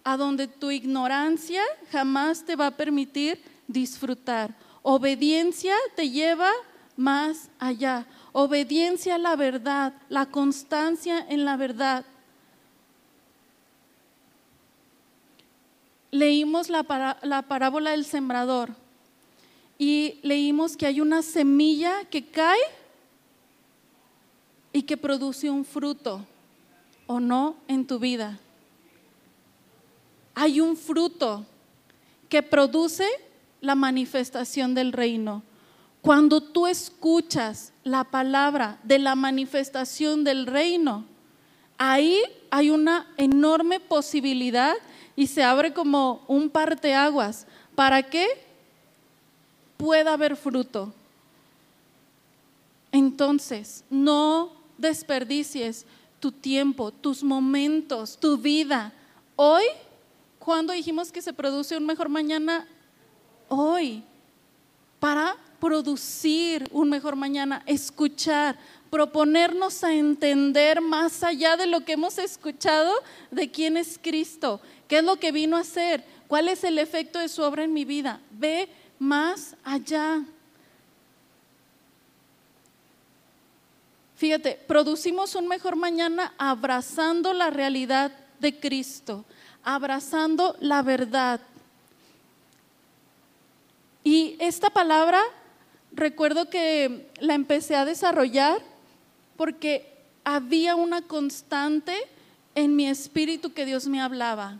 [0.04, 4.54] A donde tu ignorancia jamás te va a permitir disfrutar.
[4.82, 6.50] Obediencia te lleva
[6.96, 8.06] más allá.
[8.32, 12.04] Obediencia a la verdad, la constancia en la verdad.
[16.16, 18.70] Leímos la, la parábola del sembrador
[19.76, 22.58] y leímos que hay una semilla que cae
[24.72, 26.24] y que produce un fruto
[27.06, 28.38] o no en tu vida.
[30.34, 31.44] Hay un fruto
[32.30, 33.06] que produce
[33.60, 35.42] la manifestación del reino.
[36.00, 41.04] Cuando tú escuchas la palabra de la manifestación del reino,
[41.76, 44.74] ahí hay una enorme posibilidad
[45.16, 47.46] y se abre como un parteaguas.
[47.74, 48.26] ¿Para qué?
[49.78, 50.92] Pueda haber fruto.
[52.92, 55.86] Entonces, no desperdicies
[56.20, 58.92] tu tiempo, tus momentos, tu vida.
[59.34, 59.64] Hoy,
[60.38, 62.66] cuando dijimos que se produce un mejor mañana?
[63.48, 64.02] Hoy,
[65.00, 68.58] para producir un mejor mañana, escuchar,
[68.90, 72.92] proponernos a entender más allá de lo que hemos escuchado
[73.30, 77.18] de quién es Cristo, qué es lo que vino a hacer, cuál es el efecto
[77.18, 78.20] de su obra en mi vida.
[78.30, 78.68] Ve
[78.98, 80.22] más allá.
[84.16, 89.24] Fíjate, producimos un mejor mañana abrazando la realidad de Cristo,
[89.62, 91.40] abrazando la verdad.
[94.02, 95.20] Y esta palabra
[95.92, 98.62] recuerdo que la empecé a desarrollar
[99.36, 99.92] porque
[100.24, 101.94] había una constante
[102.54, 104.58] en mi espíritu que Dios me hablaba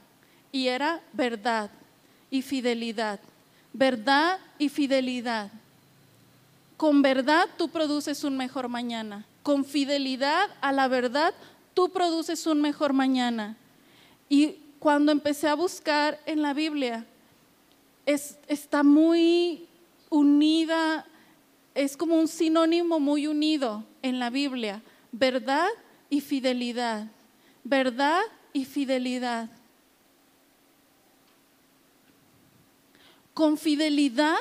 [0.53, 1.71] y era verdad
[2.31, 3.21] y fidelidad.
[3.73, 5.51] Verdad y fidelidad.
[6.77, 9.27] Con verdad tú produces un mejor mañana.
[9.43, 11.35] Con fidelidad a la verdad
[11.75, 13.57] tú produces un mejor mañana.
[14.29, 17.05] Y cuando empecé a buscar en la Biblia,
[18.07, 19.67] está muy
[20.11, 21.05] unida
[21.77, 24.83] es como un sinónimo muy unido en la Biblia,
[25.13, 25.69] verdad
[26.09, 27.07] y fidelidad,
[27.65, 28.23] verdad
[28.55, 29.51] y fidelidad.
[33.37, 34.39] Con fidelidad,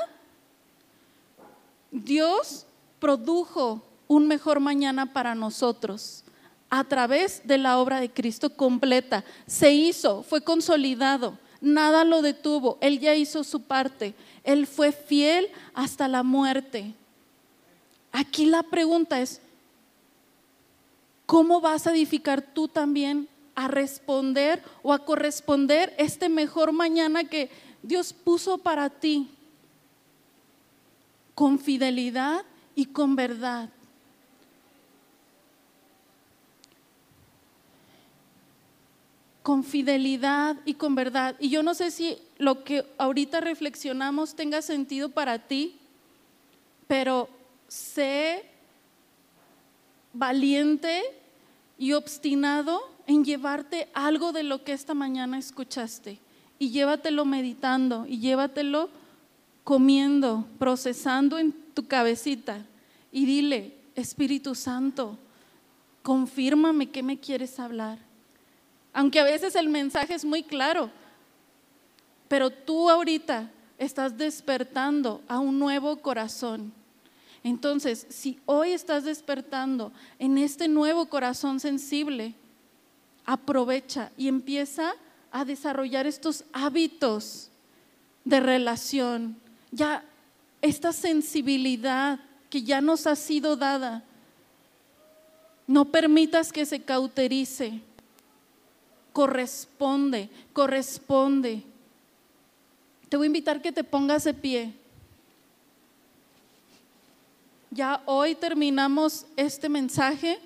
[1.92, 2.66] Dios
[3.02, 6.24] produjo un mejor mañana para nosotros
[6.70, 9.26] a través de la obra de Cristo completa.
[9.48, 14.16] Se hizo, fue consolidado, nada lo detuvo, Él ya hizo su parte,
[14.46, 16.94] Él fue fiel hasta la muerte.
[18.14, 19.42] Aquí la pregunta es,
[21.26, 27.50] ¿cómo vas a edificar tú también a responder o a corresponder este mejor mañana que
[27.86, 29.30] Dios puso para ti?
[31.36, 32.44] Con fidelidad
[32.76, 33.70] y con verdad.
[39.44, 41.36] con fidelidad y con verdad.
[41.40, 45.78] Y yo no sé si lo que ahorita reflexionamos tenga sentido para ti,
[46.88, 47.30] pero
[47.68, 48.44] sé
[50.14, 51.04] valiente
[51.78, 56.25] y obstinado en llevarte algo de lo que esta mañana escuchaste
[56.60, 58.90] y llévatelo meditando y llévatelo
[59.64, 62.66] comiendo, procesando en tu cabecita
[63.12, 65.18] y dile, Espíritu Santo,
[66.04, 68.00] confírmame qué me quieres hablar.
[68.94, 70.90] Aunque a veces el mensaje es muy claro,
[72.28, 76.72] pero tú ahorita estás despertando a un nuevo corazón
[77.46, 82.34] entonces, si hoy estás despertando en este nuevo corazón sensible,
[83.24, 84.96] aprovecha y empieza
[85.36, 87.50] a desarrollar estos hábitos
[88.24, 89.36] de relación,
[89.70, 90.02] ya
[90.62, 94.06] esta sensibilidad que ya nos ha sido dada.
[95.68, 97.82] No permitas que se cauterice.
[99.12, 101.64] Corresponde, corresponde.
[103.10, 104.74] Te voy a invitar que te pongas de pie.
[107.72, 110.40] Ya hoy terminamos este mensaje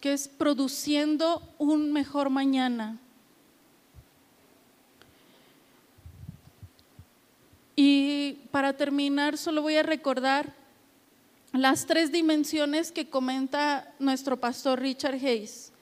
[0.00, 3.00] que es produciendo un mejor mañana.
[7.76, 10.54] Y para terminar, solo voy a recordar
[11.52, 15.72] las tres dimensiones que comenta nuestro pastor Richard Hayes.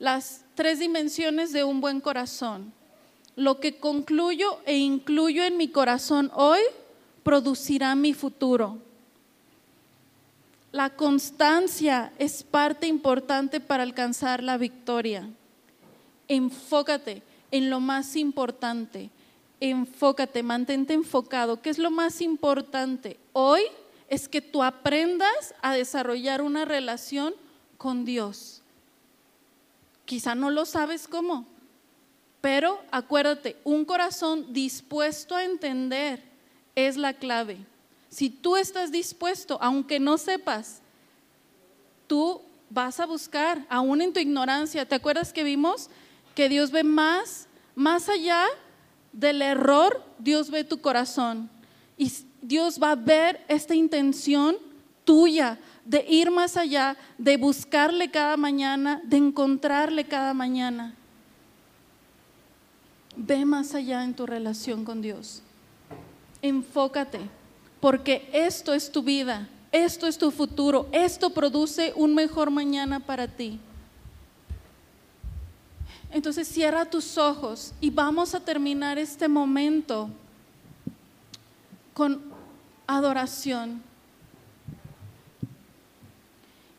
[0.00, 2.72] Las tres dimensiones de un buen corazón.
[3.36, 6.60] Lo que concluyo e incluyo en mi corazón hoy
[7.22, 8.78] producirá mi futuro.
[10.72, 15.28] La constancia es parte importante para alcanzar la victoria.
[16.26, 19.10] Enfócate en lo más importante.
[19.60, 21.60] Enfócate, mantente enfocado.
[21.60, 23.18] ¿Qué es lo más importante?
[23.32, 23.62] Hoy
[24.08, 27.34] es que tú aprendas a desarrollar una relación
[27.76, 28.62] con Dios.
[30.04, 31.46] Quizá no lo sabes cómo,
[32.40, 36.22] pero acuérdate, un corazón dispuesto a entender
[36.74, 37.58] es la clave.
[38.08, 40.80] Si tú estás dispuesto, aunque no sepas,
[42.06, 42.40] tú
[42.70, 44.86] vas a buscar, aún en tu ignorancia.
[44.86, 45.90] ¿Te acuerdas que vimos
[46.34, 48.46] que Dios ve más, más allá
[49.12, 51.50] del error, Dios ve tu corazón.
[51.96, 54.56] Y Dios va a ver esta intención
[55.04, 60.94] tuya de ir más allá, de buscarle cada mañana, de encontrarle cada mañana.
[63.16, 65.42] Ve más allá en tu relación con Dios.
[66.42, 67.20] Enfócate
[67.80, 73.28] porque esto es tu vida, esto es tu futuro, esto produce un mejor mañana para
[73.28, 73.60] ti.
[76.10, 80.08] Entonces cierra tus ojos y vamos a terminar este momento
[81.92, 82.22] con
[82.86, 83.82] adoración.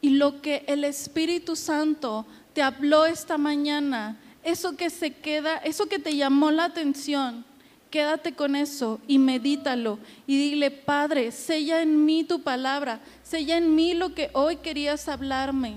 [0.01, 5.87] Y lo que el Espíritu Santo te habló esta mañana, eso que se queda, eso
[5.87, 7.45] que te llamó la atención,
[7.91, 13.75] quédate con eso y medítalo y dile, Padre, sella en mí tu palabra, sella en
[13.75, 15.75] mí lo que hoy querías hablarme.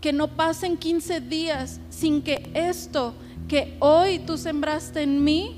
[0.00, 3.14] Que no pasen 15 días sin que esto
[3.48, 5.56] que hoy tú sembraste en mí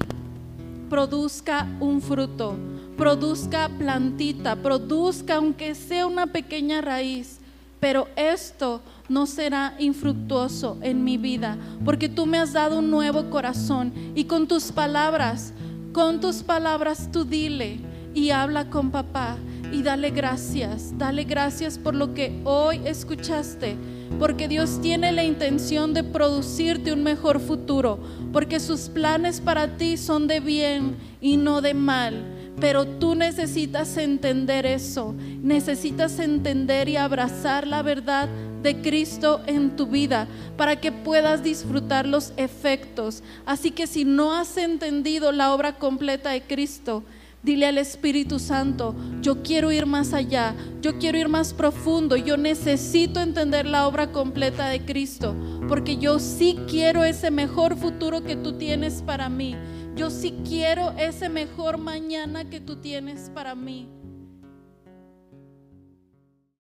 [0.88, 2.56] produzca un fruto,
[2.96, 7.40] produzca plantita, produzca aunque sea una pequeña raíz
[7.80, 13.30] pero esto no será infructuoso en mi vida, porque tú me has dado un nuevo
[13.30, 15.54] corazón y con tus palabras,
[15.92, 17.80] con tus palabras tú dile
[18.14, 19.38] y habla con papá
[19.72, 23.76] y dale gracias, dale gracias por lo que hoy escuchaste,
[24.18, 27.98] porque Dios tiene la intención de producirte un mejor futuro,
[28.32, 33.96] porque sus planes para ti son de bien y no de mal pero tú necesitas
[33.96, 38.28] entender eso, necesitas entender y abrazar la verdad
[38.62, 43.22] de Cristo en tu vida para que puedas disfrutar los efectos.
[43.46, 47.02] Así que si no has entendido la obra completa de Cristo,
[47.42, 52.36] Dile al Espíritu Santo, yo quiero ir más allá, yo quiero ir más profundo, yo
[52.36, 55.34] necesito entender la obra completa de Cristo,
[55.66, 59.56] porque yo sí quiero ese mejor futuro que tú tienes para mí.
[59.96, 63.88] Yo sí quiero ese mejor mañana que tú tienes para mí.